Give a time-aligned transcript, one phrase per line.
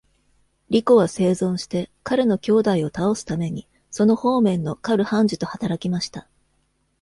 [0.71, 6.27] リコは生存して、彼の兄弟を倒すためにその方面のカル判事と働きました。